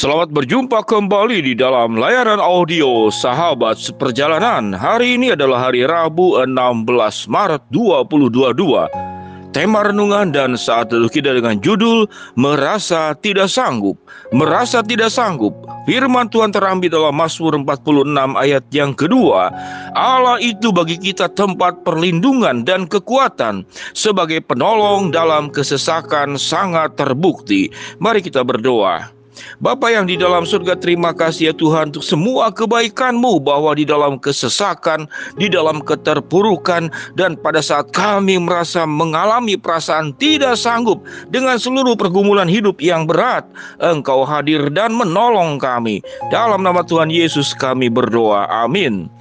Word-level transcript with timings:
Selamat 0.00 0.32
berjumpa 0.32 0.80
kembali 0.88 1.44
di 1.44 1.52
dalam 1.52 1.92
layanan 1.92 2.40
audio 2.40 3.12
Sahabat 3.12 3.76
Seperjalanan. 3.76 4.72
Hari 4.72 5.20
ini 5.20 5.36
adalah 5.36 5.68
hari 5.68 5.84
Rabu 5.84 6.40
16 6.40 7.28
Maret 7.28 7.68
2022. 7.68 9.52
Tema 9.52 9.84
renungan 9.84 10.32
dan 10.32 10.56
saat 10.56 10.88
teduh 10.88 11.12
kita 11.12 11.36
dengan 11.36 11.60
judul 11.60 12.08
Merasa 12.32 13.12
Tidak 13.12 13.44
Sanggup. 13.44 14.00
Merasa 14.32 14.80
tidak 14.80 15.12
sanggup. 15.12 15.52
Firman 15.84 16.32
Tuhan 16.32 16.48
terambil 16.48 16.88
dalam 16.88 17.12
Mazmur 17.12 17.60
46 17.60 18.40
ayat 18.40 18.64
yang 18.72 18.96
kedua. 18.96 19.52
Allah 19.92 20.40
itu 20.40 20.72
bagi 20.72 20.96
kita 20.96 21.28
tempat 21.36 21.84
perlindungan 21.84 22.64
dan 22.64 22.88
kekuatan 22.88 23.68
sebagai 23.92 24.40
penolong 24.48 25.12
dalam 25.12 25.52
kesesakan 25.52 26.40
sangat 26.40 26.96
terbukti. 26.96 27.68
Mari 28.00 28.24
kita 28.24 28.40
berdoa. 28.40 29.19
Bapa 29.62 29.88
yang 29.92 30.10
di 30.10 30.18
dalam 30.18 30.42
surga 30.42 30.74
terima 30.76 31.14
kasih 31.14 31.52
ya 31.52 31.54
Tuhan 31.54 31.94
untuk 31.94 32.04
semua 32.04 32.50
kebaikan-Mu 32.50 33.38
bahwa 33.40 33.72
di 33.78 33.86
dalam 33.86 34.18
kesesakan, 34.18 35.06
di 35.38 35.46
dalam 35.46 35.80
keterpurukan 35.80 36.90
dan 37.14 37.38
pada 37.38 37.62
saat 37.62 37.88
kami 37.94 38.36
merasa 38.42 38.82
mengalami 38.84 39.54
perasaan 39.54 40.12
tidak 40.18 40.58
sanggup 40.58 41.00
dengan 41.30 41.56
seluruh 41.56 41.94
pergumulan 41.94 42.50
hidup 42.50 42.82
yang 42.82 43.06
berat, 43.06 43.46
Engkau 43.78 44.26
hadir 44.26 44.66
dan 44.74 44.92
menolong 44.94 45.62
kami. 45.62 46.02
Dalam 46.34 46.66
nama 46.66 46.82
Tuhan 46.82 47.08
Yesus 47.08 47.54
kami 47.54 47.86
berdoa. 47.86 48.50
Amin. 48.50 49.19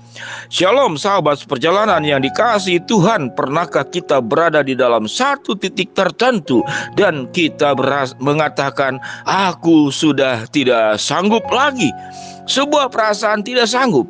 Shalom 0.50 0.98
sahabat 0.98 1.44
perjalanan 1.46 2.02
yang 2.04 2.20
dikasih 2.24 2.84
Tuhan 2.88 3.32
Pernahkah 3.34 3.86
kita 3.88 4.20
berada 4.20 4.66
di 4.66 4.74
dalam 4.74 5.06
satu 5.06 5.56
titik 5.56 5.94
tertentu 5.94 6.64
Dan 6.96 7.30
kita 7.32 7.76
beras 7.78 8.16
mengatakan 8.20 9.00
Aku 9.26 9.94
sudah 9.94 10.46
tidak 10.50 10.98
sanggup 11.00 11.46
lagi. 11.50 11.92
Sebuah 12.50 12.90
perasaan 12.90 13.46
tidak 13.46 13.70
sanggup 13.70 14.10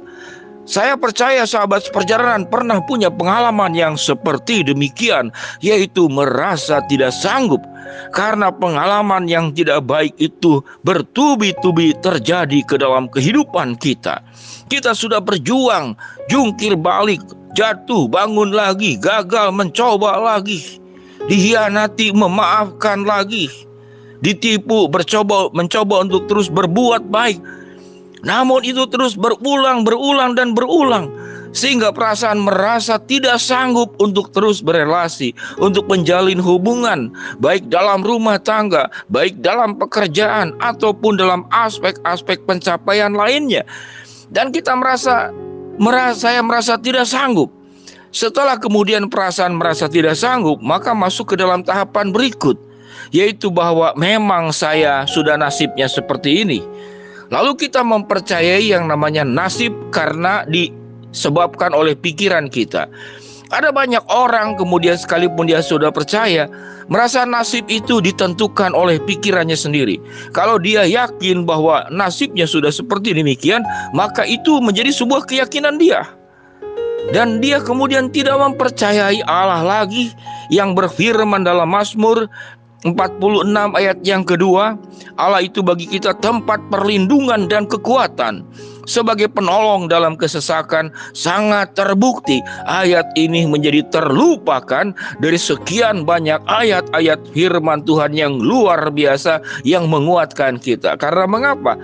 saya 0.69 0.93
percaya 0.93 1.49
sahabat 1.49 1.89
perjalanan 1.89 2.45
pernah 2.45 2.77
punya 2.85 3.09
pengalaman 3.09 3.73
yang 3.73 3.97
seperti 3.97 4.61
demikian, 4.61 5.33
yaitu 5.65 6.05
merasa 6.05 6.85
tidak 6.85 7.09
sanggup 7.09 7.65
karena 8.13 8.53
pengalaman 8.53 9.25
yang 9.25 9.49
tidak 9.49 9.81
baik 9.89 10.13
itu 10.21 10.61
bertubi-tubi 10.85 11.97
terjadi 12.05 12.61
ke 12.69 12.77
dalam 12.77 13.09
kehidupan 13.09 13.81
kita. 13.81 14.21
Kita 14.69 14.93
sudah 14.93 15.17
berjuang, 15.17 15.97
jungkir 16.29 16.77
balik, 16.77 17.25
jatuh, 17.57 18.05
bangun 18.05 18.53
lagi, 18.53 18.93
gagal, 19.01 19.49
mencoba 19.49 20.21
lagi, 20.21 20.77
dihianati, 21.25 22.13
memaafkan 22.13 23.09
lagi, 23.09 23.49
ditipu, 24.21 24.85
bercoba, 24.85 25.49
mencoba 25.57 26.05
untuk 26.05 26.29
terus 26.29 26.45
berbuat 26.45 27.09
baik. 27.09 27.41
Namun 28.25 28.65
itu 28.67 28.83
terus 28.89 29.15
berulang, 29.15 29.87
berulang, 29.87 30.35
dan 30.35 30.53
berulang 30.53 31.11
sehingga 31.49 31.89
perasaan 31.89 32.45
merasa 32.45 33.01
tidak 33.09 33.41
sanggup 33.41 33.97
untuk 33.97 34.29
terus 34.37 34.61
berelasi, 34.61 35.33
untuk 35.57 35.89
menjalin 35.89 36.37
hubungan, 36.37 37.09
baik 37.41 37.65
dalam 37.73 38.05
rumah 38.05 38.37
tangga, 38.37 38.85
baik 39.09 39.41
dalam 39.41 39.73
pekerjaan, 39.73 40.53
ataupun 40.61 41.17
dalam 41.17 41.49
aspek-aspek 41.49 42.45
pencapaian 42.45 43.17
lainnya 43.17 43.65
dan 44.29 44.53
kita 44.53 44.73
merasa 44.77 45.33
merasa 45.81 46.29
saya 46.29 46.41
merasa 46.45 46.77
tidak 46.77 47.05
sanggup. 47.09 47.49
Setelah 48.09 48.57
kemudian 48.57 49.05
perasaan 49.05 49.53
merasa 49.53 49.85
tidak 49.85 50.17
sanggup, 50.17 50.57
maka 50.65 50.97
masuk 50.97 51.33
ke 51.33 51.35
dalam 51.37 51.61
tahapan 51.61 52.09
berikut, 52.09 52.57
yaitu 53.13 53.53
bahwa 53.53 53.93
memang 53.93 54.49
saya 54.49 55.05
sudah 55.05 55.37
nasibnya 55.37 55.85
seperti 55.85 56.41
ini. 56.41 56.59
Lalu 57.29 57.69
kita 57.69 57.85
mempercayai 57.85 58.73
yang 58.73 58.89
namanya 58.89 59.21
nasib 59.21 59.73
karena 59.93 60.45
disebabkan 60.49 61.73
oleh 61.77 61.93
pikiran 61.93 62.49
kita. 62.49 62.89
Ada 63.49 63.73
banyak 63.73 64.05
orang 64.13 64.57
kemudian 64.61 64.93
sekalipun 64.93 65.49
dia 65.49 65.61
sudah 65.61 65.89
percaya 65.89 66.45
merasa 66.89 67.25
nasib 67.25 67.65
itu 67.69 68.01
ditentukan 68.01 68.73
oleh 68.73 69.01
pikirannya 69.01 69.57
sendiri. 69.57 69.97
Kalau 70.33 70.57
dia 70.61 70.85
yakin 70.85 71.45
bahwa 71.45 71.85
nasibnya 71.93 72.49
sudah 72.49 72.73
seperti 72.73 73.13
demikian, 73.13 73.65
maka 73.93 74.25
itu 74.25 74.57
menjadi 74.61 74.93
sebuah 74.93 75.25
keyakinan 75.29 75.77
dia. 75.81 76.05
Dan 77.09 77.41
dia 77.41 77.57
kemudian 77.57 78.13
tidak 78.13 78.37
mempercayai 78.37 79.25
Allah 79.25 79.65
lagi 79.65 80.13
yang 80.53 80.77
berfirman 80.77 81.41
dalam 81.41 81.73
Mazmur 81.73 82.29
46 82.87 83.51
ayat 83.75 83.99
yang 84.07 84.23
kedua, 84.23 84.79
Allah 85.19 85.43
itu 85.43 85.59
bagi 85.59 85.83
kita 85.83 86.15
tempat 86.23 86.63
perlindungan 86.71 87.51
dan 87.51 87.67
kekuatan 87.67 88.47
sebagai 88.89 89.27
penolong 89.29 89.85
dalam 89.85 90.17
kesesakan 90.17 90.89
sangat 91.13 91.77
terbukti 91.77 92.41
ayat 92.65 93.05
ini 93.19 93.45
menjadi 93.45 93.85
terlupakan 93.93 94.95
dari 95.19 95.37
sekian 95.37 96.07
banyak 96.07 96.41
ayat-ayat 96.49 97.21
firman 97.35 97.85
Tuhan 97.85 98.17
yang 98.17 98.39
luar 98.39 98.89
biasa 98.89 99.43
yang 99.67 99.85
menguatkan 99.91 100.57
kita. 100.57 100.97
Karena 100.97 101.29
mengapa? 101.29 101.77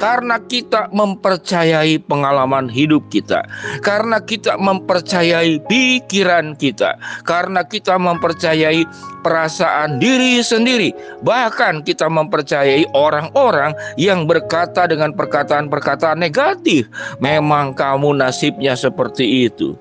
Karena 0.00 0.40
kita 0.40 0.88
mempercayai 0.90 2.00
pengalaman 2.08 2.66
hidup 2.72 3.04
kita, 3.12 3.44
karena 3.84 4.18
kita 4.18 4.56
mempercayai 4.56 5.60
pikiran 5.68 6.56
kita, 6.56 6.96
karena 7.28 7.60
kita 7.62 8.00
mempercayai 8.00 8.88
perasaan 9.20 10.00
diri 10.00 10.40
sendiri, 10.40 10.96
bahkan 11.20 11.84
kita 11.84 12.08
mempercayai 12.08 12.88
orang-orang 12.96 13.76
yang 14.00 14.24
berkata 14.24 14.88
dengan 14.88 15.12
perkataan-perkataan 15.12 16.16
negatif. 16.16 16.88
Memang 17.20 17.76
kamu 17.76 18.16
nasibnya 18.16 18.72
seperti 18.72 19.52
itu. 19.52 19.76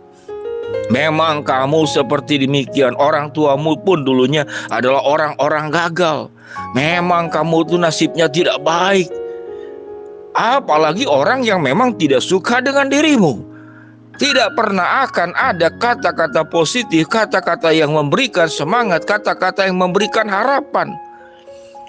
Memang 0.94 1.42
kamu 1.42 1.86
seperti 1.90 2.46
demikian. 2.46 2.94
Orang 2.98 3.34
tuamu 3.34 3.78
pun 3.82 4.06
dulunya 4.06 4.46
adalah 4.70 5.02
orang-orang 5.02 5.70
gagal. 5.74 6.30
Memang 6.74 7.30
kamu 7.30 7.66
itu 7.66 7.76
nasibnya 7.78 8.26
tidak 8.26 8.58
baik 8.66 9.10
apalagi 10.40 11.04
orang 11.04 11.44
yang 11.44 11.60
memang 11.60 12.00
tidak 12.00 12.24
suka 12.24 12.64
dengan 12.64 12.88
dirimu. 12.88 13.44
Tidak 14.20 14.56
pernah 14.56 15.08
akan 15.08 15.32
ada 15.36 15.72
kata-kata 15.80 16.44
positif, 16.48 17.08
kata-kata 17.08 17.72
yang 17.72 17.96
memberikan 17.96 18.52
semangat, 18.52 19.08
kata-kata 19.08 19.68
yang 19.68 19.80
memberikan 19.80 20.28
harapan. 20.28 20.92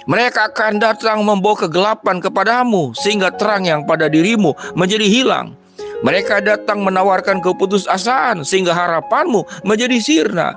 Mereka 0.06 0.54
akan 0.54 0.78
datang 0.78 1.26
membawa 1.26 1.66
kegelapan 1.66 2.22
kepadamu 2.22 2.94
sehingga 2.94 3.34
terang 3.34 3.66
yang 3.66 3.82
pada 3.82 4.06
dirimu 4.06 4.54
menjadi 4.78 5.06
hilang. 5.06 5.58
Mereka 6.06 6.40
datang 6.46 6.86
menawarkan 6.86 7.42
keputusasaan 7.42 8.46
sehingga 8.46 8.72
harapanmu 8.72 9.66
menjadi 9.66 9.98
sirna. 9.98 10.54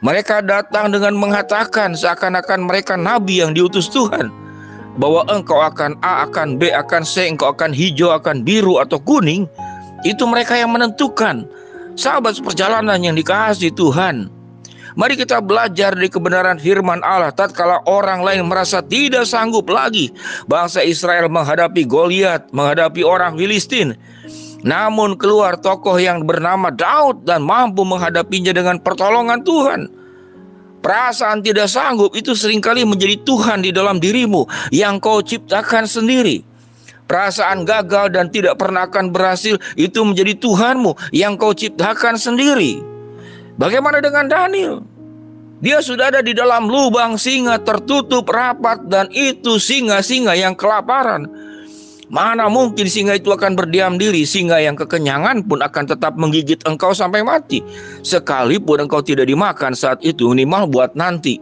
Mereka 0.00 0.46
datang 0.46 0.94
dengan 0.94 1.12
mengatakan 1.18 1.92
seakan-akan 1.92 2.64
mereka 2.64 2.96
nabi 2.96 3.44
yang 3.44 3.52
diutus 3.52 3.92
Tuhan 3.92 4.32
bahwa 4.98 5.22
engkau 5.30 5.60
akan 5.62 5.94
A, 6.02 6.26
akan 6.26 6.58
B, 6.58 6.72
akan 6.74 7.02
C, 7.06 7.28
engkau 7.30 7.54
akan 7.54 7.70
hijau, 7.70 8.10
akan 8.10 8.42
biru 8.42 8.82
atau 8.82 8.98
kuning, 8.98 9.46
itu 10.02 10.24
mereka 10.24 10.56
yang 10.56 10.72
menentukan. 10.72 11.46
Sahabat 11.94 12.40
perjalanan 12.40 12.98
yang 13.02 13.14
dikasih 13.14 13.74
Tuhan. 13.76 14.32
Mari 14.98 15.14
kita 15.14 15.38
belajar 15.38 15.94
dari 15.94 16.10
kebenaran 16.10 16.58
firman 16.58 16.98
Allah 17.06 17.30
tatkala 17.30 17.78
orang 17.86 18.26
lain 18.26 18.42
merasa 18.50 18.82
tidak 18.82 19.22
sanggup 19.22 19.70
lagi 19.70 20.10
bangsa 20.50 20.82
Israel 20.82 21.30
menghadapi 21.30 21.86
Goliat, 21.86 22.50
menghadapi 22.50 23.06
orang 23.06 23.38
Filistin. 23.38 23.94
Namun 24.60 25.16
keluar 25.16 25.56
tokoh 25.56 25.96
yang 25.96 26.26
bernama 26.26 26.68
Daud 26.74 27.24
dan 27.24 27.46
mampu 27.46 27.86
menghadapinya 27.86 28.52
dengan 28.52 28.76
pertolongan 28.82 29.40
Tuhan. 29.46 29.99
Perasaan 30.80 31.44
tidak 31.44 31.68
sanggup 31.68 32.16
itu 32.16 32.32
sering 32.32 32.64
kali 32.64 32.88
menjadi 32.88 33.20
Tuhan 33.28 33.60
di 33.60 33.68
dalam 33.68 34.00
dirimu 34.00 34.48
yang 34.72 34.96
kau 34.96 35.20
ciptakan 35.20 35.84
sendiri. 35.84 36.40
Perasaan 37.04 37.68
gagal 37.68 38.16
dan 38.16 38.32
tidak 38.32 38.56
pernah 38.56 38.88
akan 38.88 39.12
berhasil 39.12 39.60
itu 39.76 40.00
menjadi 40.00 40.32
Tuhanmu 40.40 40.96
yang 41.12 41.36
kau 41.36 41.52
ciptakan 41.52 42.16
sendiri. 42.16 42.80
Bagaimana 43.60 44.00
dengan 44.00 44.30
Daniel? 44.30 44.80
Dia 45.60 45.84
sudah 45.84 46.08
ada 46.08 46.24
di 46.24 46.32
dalam 46.32 46.72
lubang 46.72 47.20
singa 47.20 47.60
tertutup 47.60 48.24
rapat 48.32 48.80
dan 48.88 49.12
itu 49.12 49.60
singa-singa 49.60 50.32
yang 50.32 50.56
kelaparan. 50.56 51.28
Mana 52.10 52.50
mungkin 52.50 52.90
singa 52.90 53.14
itu 53.14 53.30
akan 53.30 53.54
berdiam 53.54 53.94
diri, 53.94 54.26
singa 54.26 54.58
yang 54.58 54.74
kekenyangan 54.74 55.46
pun 55.46 55.62
akan 55.62 55.84
tetap 55.86 56.18
menggigit 56.18 56.58
engkau 56.66 56.90
sampai 56.90 57.22
mati. 57.22 57.62
Sekalipun 58.02 58.82
engkau 58.82 58.98
tidak 58.98 59.30
dimakan 59.30 59.78
saat 59.78 60.02
itu, 60.02 60.34
minimal 60.34 60.66
buat 60.66 60.98
nanti. 60.98 61.38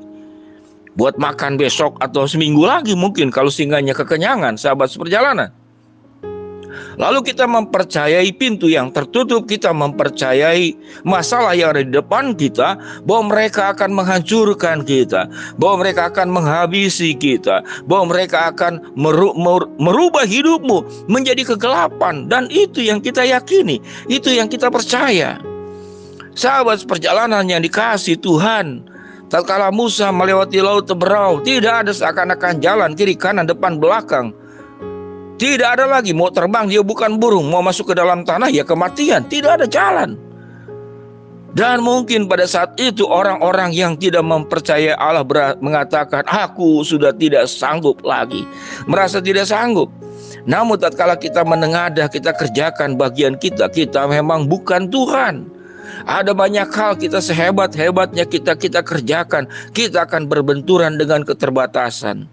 Buat 0.93 1.17
makan 1.17 1.57
besok 1.57 1.97
atau 2.05 2.29
seminggu 2.29 2.69
lagi 2.69 2.93
mungkin 2.93 3.33
kalau 3.33 3.49
singanya 3.49 3.97
kekenyangan, 3.97 4.61
sahabat 4.61 4.93
seperjalanan. 4.93 5.49
Lalu 6.99 7.31
kita 7.31 7.47
mempercayai 7.47 8.27
pintu 8.35 8.67
yang 8.67 8.91
tertutup, 8.91 9.47
kita 9.47 9.71
mempercayai 9.71 10.75
masalah 11.07 11.55
yang 11.55 11.71
ada 11.71 11.83
di 11.87 11.95
depan 11.95 12.35
kita, 12.35 12.75
bahwa 13.07 13.31
mereka 13.31 13.71
akan 13.71 13.95
menghancurkan 13.95 14.83
kita, 14.83 15.31
bahwa 15.57 15.87
mereka 15.87 16.11
akan 16.11 16.29
menghabisi 16.35 17.15
kita, 17.15 17.63
bahwa 17.87 18.11
mereka 18.15 18.51
akan 18.51 18.83
meru 18.99 19.31
merubah 19.79 20.27
hidupmu 20.27 21.07
menjadi 21.07 21.55
kegelapan, 21.55 22.27
dan 22.27 22.51
itu 22.51 22.83
yang 22.83 22.99
kita 22.99 23.23
yakini, 23.23 23.79
itu 24.11 24.35
yang 24.35 24.51
kita 24.51 24.67
percaya. 24.67 25.39
Sahabat 26.35 26.87
perjalanan 26.87 27.47
yang 27.47 27.63
dikasih 27.63 28.19
Tuhan, 28.19 28.87
tatkala 29.31 29.71
Musa 29.75 30.11
melewati 30.11 30.63
laut 30.63 30.87
Teberau, 30.87 31.43
tidak 31.43 31.87
ada 31.87 31.93
seakan-akan 31.95 32.63
jalan 32.63 32.95
kiri 32.95 33.19
kanan 33.19 33.47
depan 33.47 33.79
belakang 33.79 34.35
tidak 35.39 35.79
ada 35.79 35.87
lagi 35.87 36.11
mau 36.11 36.29
terbang 36.35 36.67
dia 36.67 36.83
bukan 36.83 37.17
burung, 37.17 37.47
mau 37.47 37.63
masuk 37.63 37.91
ke 37.91 37.95
dalam 37.95 38.27
tanah 38.27 38.51
ya 38.51 38.67
kematian, 38.67 39.23
tidak 39.31 39.63
ada 39.63 39.67
jalan. 39.71 40.19
Dan 41.57 41.81
mungkin 41.81 42.29
pada 42.29 42.45
saat 42.45 42.77
itu 42.77 43.09
orang-orang 43.09 43.73
yang 43.73 43.97
tidak 43.97 44.21
mempercayai 44.23 44.95
Allah 44.95 45.25
mengatakan, 45.59 46.23
"Aku 46.29 46.85
sudah 46.85 47.11
tidak 47.17 47.49
sanggup 47.49 47.99
lagi." 48.05 48.45
Merasa 48.85 49.19
tidak 49.19 49.49
sanggup. 49.49 49.89
Namun 50.45 50.77
tatkala 50.77 51.17
kita 51.17 51.43
menengadah, 51.43 52.07
kita 52.13 52.37
kerjakan 52.37 52.95
bagian 53.01 53.35
kita, 53.41 53.67
kita 53.73 54.07
memang 54.07 54.45
bukan 54.47 54.93
Tuhan. 54.93 55.49
Ada 56.05 56.37
banyak 56.37 56.69
hal 56.69 56.95
kita 57.01 57.19
sehebat-hebatnya 57.19 58.29
kita 58.29 58.55
kita 58.55 58.85
kerjakan, 58.85 59.49
kita 59.73 60.05
akan 60.05 60.29
berbenturan 60.29 61.01
dengan 61.01 61.25
keterbatasan. 61.25 62.29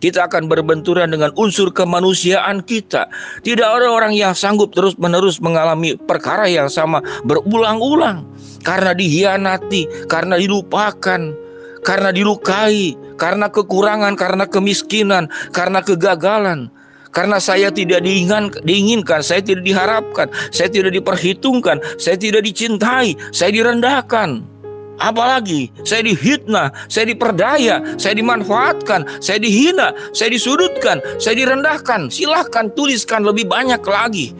Kita 0.00 0.26
akan 0.26 0.48
berbenturan 0.48 1.12
dengan 1.12 1.28
unsur 1.36 1.68
kemanusiaan 1.70 2.64
kita. 2.64 3.06
Tidak 3.44 3.68
ada 3.68 3.92
orang 3.92 4.16
yang 4.16 4.32
sanggup 4.32 4.72
terus-menerus 4.72 5.38
mengalami 5.44 5.94
perkara 6.08 6.48
yang 6.48 6.72
sama 6.72 7.04
berulang-ulang 7.28 8.24
karena 8.64 8.96
dihianati, 8.96 10.08
karena 10.08 10.40
dilupakan, 10.40 11.36
karena 11.84 12.10
dilukai, 12.12 12.96
karena 13.20 13.52
kekurangan, 13.52 14.16
karena 14.16 14.44
kemiskinan, 14.48 15.28
karena 15.52 15.84
kegagalan. 15.84 16.72
Karena 17.10 17.42
saya 17.42 17.74
tidak 17.74 18.06
diinginkan, 18.06 19.18
saya 19.18 19.42
tidak 19.42 19.66
diharapkan, 19.66 20.30
saya 20.54 20.70
tidak 20.70 20.94
diperhitungkan, 20.94 21.82
saya 21.98 22.14
tidak 22.14 22.46
dicintai, 22.46 23.18
saya 23.34 23.50
direndahkan. 23.50 24.46
Apalagi 25.00 25.72
saya 25.82 26.04
dihitnah, 26.04 26.68
saya 26.92 27.08
diperdaya, 27.08 27.80
saya 27.96 28.14
dimanfaatkan, 28.14 29.08
saya 29.24 29.40
dihina, 29.40 29.96
saya 30.12 30.30
disudutkan, 30.30 31.00
saya 31.16 31.40
direndahkan. 31.40 32.12
Silahkan 32.12 32.68
tuliskan 32.76 33.24
lebih 33.24 33.48
banyak 33.48 33.80
lagi. 33.88 34.36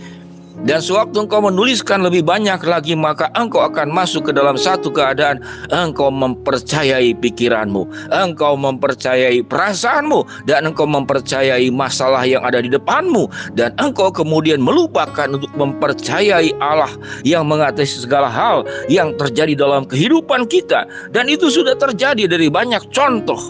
Dan 0.60 0.84
sewaktu 0.84 1.24
engkau 1.24 1.40
menuliskan 1.40 2.04
lebih 2.04 2.20
banyak 2.20 2.60
lagi 2.68 2.92
Maka 2.92 3.32
engkau 3.32 3.64
akan 3.64 3.88
masuk 3.88 4.28
ke 4.28 4.32
dalam 4.36 4.60
satu 4.60 4.92
keadaan. 4.92 5.40
Engkau 5.72 6.12
mempercayai 6.12 7.16
pikiranmu 7.16 7.88
Engkau 8.12 8.60
mempercayai 8.60 9.40
perasaanmu 9.40 10.44
Dan 10.44 10.68
engkau 10.68 10.84
mempercayai 10.84 11.72
masalah 11.72 12.28
yang 12.28 12.44
ada 12.44 12.60
di 12.60 12.68
depanmu. 12.68 13.28
Dan 13.56 13.72
engkau 13.80 14.12
kemudian 14.12 14.60
melupakan 14.60 15.26
untuk 15.32 15.50
mempercayai 15.56 16.52
Allah 16.60 16.92
Yang 17.24 17.44
mengatasi 17.48 17.96
segala 18.04 18.28
hal 18.28 18.68
yang 18.92 19.16
terjadi 19.16 19.56
dalam 19.56 19.88
kehidupan 19.88 20.44
kita. 20.46 20.84
Dan 21.10 21.32
itu 21.32 21.48
sudah 21.48 21.74
terjadi 21.76 22.28
dari 22.28 22.52
banyak 22.52 22.92
contoh. 22.92 23.40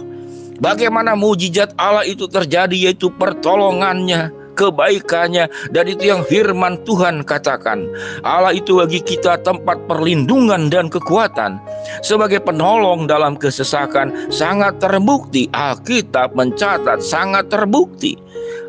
Bagaimana 0.61 1.17
mujizat 1.17 1.73
Allah 1.81 2.05
itu 2.05 2.29
terjadi 2.29 2.93
yaitu 2.93 3.09
pertolongannya 3.17 4.40
kebaikannya 4.55 5.47
dan 5.71 5.85
itu 5.87 6.11
yang 6.11 6.23
firman 6.27 6.79
Tuhan 6.87 7.27
katakan. 7.27 7.87
Allah 8.23 8.55
itu 8.55 8.79
bagi 8.79 9.03
kita 9.03 9.43
tempat 9.43 9.77
perlindungan 9.91 10.71
dan 10.73 10.89
kekuatan. 10.89 11.59
Sebagai 12.01 12.41
penolong 12.43 13.11
dalam 13.11 13.35
kesesakan 13.37 14.31
sangat 14.33 14.79
terbukti. 14.79 15.51
Alkitab 15.53 16.33
mencatat 16.39 17.03
sangat 17.03 17.51
terbukti. 17.51 18.17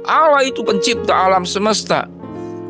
Allah 0.09 0.47
itu 0.47 0.65
pencipta 0.65 1.13
alam 1.13 1.45
semesta. 1.45 2.09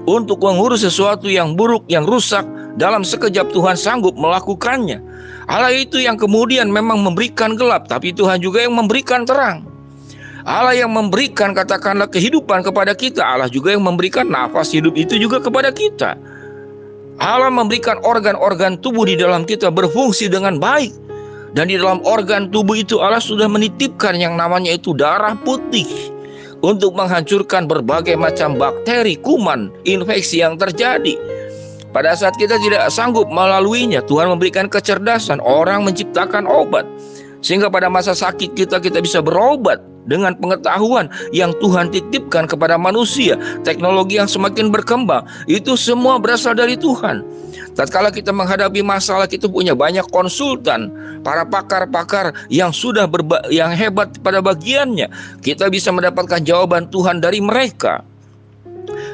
Untuk 0.10 0.42
mengurus 0.42 0.82
sesuatu 0.82 1.30
yang 1.30 1.54
buruk 1.54 1.86
yang 1.86 2.10
rusak 2.10 2.44
dalam 2.76 3.06
sekejap 3.06 3.54
Tuhan 3.54 3.78
sanggup 3.78 4.18
melakukannya. 4.18 4.98
Allah 5.46 5.74
itu 5.74 6.02
yang 6.02 6.18
kemudian 6.18 6.70
memang 6.74 7.02
memberikan 7.06 7.54
gelap 7.54 7.86
tapi 7.90 8.14
Tuhan 8.14 8.40
juga 8.42 8.64
yang 8.64 8.78
memberikan 8.78 9.26
terang 9.28 9.71
Allah 10.42 10.74
yang 10.74 10.90
memberikan 10.90 11.54
katakanlah 11.54 12.10
kehidupan 12.10 12.66
kepada 12.66 12.98
kita, 12.98 13.22
Allah 13.22 13.50
juga 13.52 13.78
yang 13.78 13.86
memberikan 13.86 14.26
nafas 14.26 14.74
hidup 14.74 14.98
itu 14.98 15.18
juga 15.22 15.38
kepada 15.38 15.70
kita. 15.70 16.18
Allah 17.22 17.54
memberikan 17.54 18.02
organ-organ 18.02 18.82
tubuh 18.82 19.06
di 19.06 19.14
dalam 19.14 19.46
kita 19.46 19.70
berfungsi 19.70 20.26
dengan 20.26 20.58
baik. 20.58 20.90
Dan 21.52 21.68
di 21.68 21.76
dalam 21.76 22.00
organ 22.08 22.48
tubuh 22.48 22.80
itu 22.80 23.04
Allah 23.04 23.20
sudah 23.20 23.46
menitipkan 23.46 24.16
yang 24.16 24.40
namanya 24.40 24.72
itu 24.72 24.96
darah 24.96 25.36
putih 25.44 25.86
untuk 26.64 26.96
menghancurkan 26.96 27.68
berbagai 27.68 28.16
macam 28.16 28.56
bakteri, 28.56 29.20
kuman, 29.20 29.68
infeksi 29.84 30.40
yang 30.40 30.56
terjadi. 30.56 31.20
Pada 31.92 32.16
saat 32.16 32.40
kita 32.40 32.56
tidak 32.64 32.88
sanggup 32.88 33.28
melaluinya, 33.28 34.00
Tuhan 34.08 34.32
memberikan 34.32 34.72
kecerdasan, 34.72 35.44
orang 35.44 35.84
menciptakan 35.84 36.48
obat. 36.48 36.88
Sehingga 37.44 37.68
pada 37.68 37.92
masa 37.92 38.16
sakit 38.16 38.56
kita 38.56 38.80
kita 38.80 39.04
bisa 39.04 39.20
berobat 39.20 39.84
dengan 40.06 40.38
pengetahuan 40.38 41.10
yang 41.36 41.54
Tuhan 41.60 41.92
titipkan 41.94 42.50
kepada 42.50 42.78
manusia, 42.78 43.38
teknologi 43.66 44.18
yang 44.18 44.30
semakin 44.30 44.74
berkembang, 44.74 45.26
itu 45.46 45.78
semua 45.78 46.18
berasal 46.18 46.58
dari 46.58 46.78
Tuhan. 46.78 47.22
Tatkala 47.72 48.12
kita 48.12 48.36
menghadapi 48.36 48.84
masalah 48.84 49.28
kita 49.28 49.48
punya 49.48 49.72
banyak 49.72 50.04
konsultan, 50.12 50.92
para 51.24 51.48
pakar-pakar 51.48 52.36
yang 52.52 52.76
sudah 52.76 53.08
berba 53.08 53.40
yang 53.48 53.72
hebat 53.72 54.12
pada 54.20 54.44
bagiannya. 54.44 55.08
Kita 55.40 55.72
bisa 55.72 55.94
mendapatkan 55.94 56.44
jawaban 56.44 56.92
Tuhan 56.92 57.24
dari 57.24 57.40
mereka. 57.40 58.04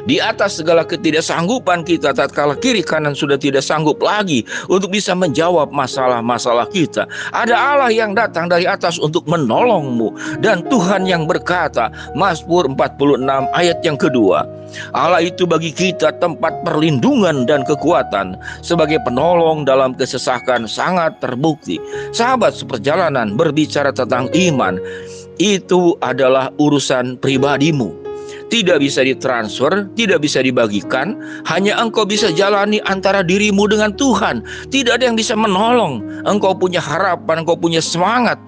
Di 0.07 0.23
atas 0.23 0.55
segala 0.55 0.87
ketidaksanggupan 0.87 1.83
kita 1.83 2.15
tatkala 2.15 2.55
kiri 2.55 2.79
kanan 2.79 3.11
sudah 3.11 3.35
tidak 3.35 3.59
sanggup 3.59 3.99
lagi 3.99 4.47
untuk 4.71 4.95
bisa 4.95 5.11
menjawab 5.11 5.67
masalah-masalah 5.75 6.71
kita. 6.71 7.03
Ada 7.35 7.55
Allah 7.55 7.91
yang 7.91 8.15
datang 8.15 8.47
dari 8.47 8.63
atas 8.63 8.95
untuk 9.03 9.27
menolongmu 9.27 10.39
dan 10.39 10.63
Tuhan 10.71 11.03
yang 11.03 11.27
berkata, 11.27 11.91
Mazmur 12.15 12.71
46 12.71 13.27
ayat 13.51 13.83
yang 13.83 13.99
kedua, 13.99 14.47
Allah 14.95 15.19
itu 15.19 15.43
bagi 15.43 15.75
kita 15.75 16.15
tempat 16.23 16.63
perlindungan 16.63 17.43
dan 17.43 17.67
kekuatan 17.67 18.39
sebagai 18.63 19.03
penolong 19.03 19.67
dalam 19.67 19.91
kesesakan 19.91 20.71
sangat 20.71 21.19
terbukti. 21.19 21.83
Sahabat 22.15 22.55
seperjalanan 22.55 23.35
berbicara 23.35 23.91
tentang 23.91 24.31
iman, 24.31 24.79
itu 25.35 25.99
adalah 25.99 26.49
urusan 26.57 27.19
pribadimu 27.19 28.06
tidak 28.47 28.79
bisa 28.79 29.03
ditransfer, 29.03 29.87
tidak 29.99 30.23
bisa 30.23 30.39
dibagikan, 30.39 31.19
hanya 31.47 31.75
engkau 31.79 32.07
bisa 32.07 32.31
jalani 32.31 32.79
antara 32.87 33.23
dirimu 33.23 33.67
dengan 33.67 33.91
Tuhan. 33.95 34.43
Tidak 34.71 34.95
ada 34.95 35.07
yang 35.07 35.19
bisa 35.19 35.35
menolong. 35.35 36.03
Engkau 36.23 36.55
punya 36.55 36.79
harapan, 36.79 37.43
engkau 37.43 37.59
punya 37.59 37.83
semangat. 37.83 38.39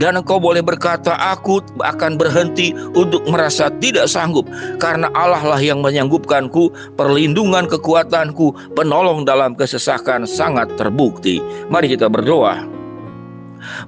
Dan 0.00 0.16
engkau 0.16 0.40
boleh 0.40 0.64
berkata, 0.64 1.12
aku 1.12 1.60
akan 1.84 2.16
berhenti 2.16 2.72
untuk 2.96 3.20
merasa 3.28 3.68
tidak 3.84 4.08
sanggup. 4.08 4.48
Karena 4.80 5.12
Allah 5.12 5.44
lah 5.44 5.60
yang 5.60 5.84
menyanggupkanku, 5.84 6.72
perlindungan 6.96 7.68
kekuatanku, 7.68 8.56
penolong 8.72 9.28
dalam 9.28 9.52
kesesakan 9.52 10.24
sangat 10.24 10.72
terbukti. 10.80 11.44
Mari 11.68 11.92
kita 11.92 12.08
berdoa. 12.08 12.79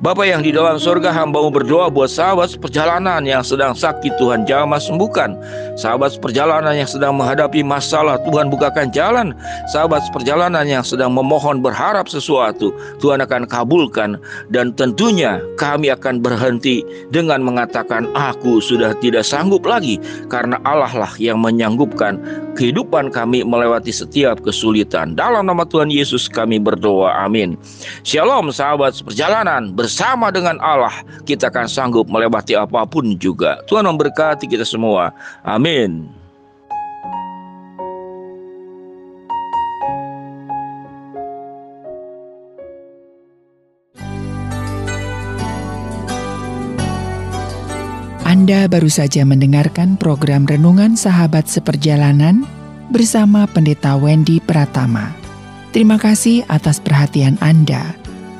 Bapak 0.05 0.29
yang 0.29 0.45
di 0.45 0.53
dalam 0.53 0.77
surga 0.77 1.13
hambamu 1.13 1.49
berdoa 1.49 1.89
buat 1.89 2.13
sahabat 2.13 2.61
perjalanan 2.61 3.25
yang 3.25 3.41
sedang 3.41 3.73
sakit 3.73 4.21
Tuhan 4.21 4.45
jamah 4.45 4.79
sembuhkan. 4.79 5.37
Sahabat 5.81 6.21
perjalanan 6.21 6.77
yang 6.77 6.89
sedang 6.89 7.17
menghadapi 7.17 7.65
masalah 7.65 8.21
Tuhan 8.29 8.53
bukakan 8.53 8.93
jalan. 8.93 9.33
Sahabat 9.73 10.05
perjalanan 10.13 10.69
yang 10.69 10.85
sedang 10.85 11.17
memohon 11.17 11.65
berharap 11.65 12.05
sesuatu 12.07 12.75
Tuhan 13.01 13.25
akan 13.25 13.49
kabulkan. 13.49 14.21
Dan 14.53 14.77
tentunya 14.77 15.41
kami 15.57 15.89
akan 15.89 16.21
berhenti 16.21 16.85
dengan 17.09 17.41
mengatakan 17.41 18.09
Aku 18.13 18.61
sudah 18.61 18.93
tidak 19.01 19.25
sanggup 19.25 19.65
lagi 19.65 19.97
Karena 20.29 20.61
Allah 20.67 20.93
lah 20.93 21.13
yang 21.17 21.41
menyanggupkan 21.41 22.21
kehidupan 22.55 23.09
kami 23.13 23.45
melewati 23.45 23.91
setiap 23.91 24.41
kesulitan. 24.45 25.17
Dalam 25.17 25.49
nama 25.49 25.65
Tuhan 25.65 25.89
Yesus 25.89 26.29
kami 26.29 26.61
berdoa 26.61 27.25
amin. 27.25 27.57
Shalom 28.05 28.53
sahabat 28.53 29.01
perjalanan 29.05 29.62
Tuhan 29.63 29.79
bersama 29.79 30.35
dengan 30.35 30.59
Allah 30.59 30.91
kita 31.23 31.47
akan 31.47 31.71
sanggup 31.71 32.11
melewati 32.11 32.59
apa 32.59 32.83
pun 32.83 33.15
juga. 33.15 33.63
Tuhan 33.71 33.87
memberkati 33.87 34.51
kita 34.51 34.67
semua. 34.67 35.15
Amin. 35.47 36.11
Anda 48.27 48.67
baru 48.67 48.91
saja 48.91 49.23
mendengarkan 49.23 49.95
program 49.95 50.43
Renungan 50.43 50.99
Sahabat 50.99 51.47
Seperjalanan 51.47 52.43
bersama 52.91 53.47
Pendeta 53.47 53.95
Wendy 53.95 54.43
Pratama. 54.43 55.15
Terima 55.71 55.95
kasih 55.95 56.43
atas 56.51 56.83
perhatian 56.83 57.39
Anda. 57.39 58.02